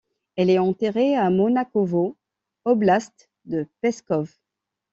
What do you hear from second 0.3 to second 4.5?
Elle est enterrée à Monakovo, oblast de Pskov.